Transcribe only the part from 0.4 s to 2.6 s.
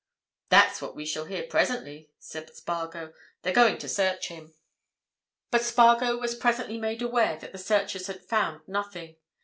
"That's what we shall hear presently," said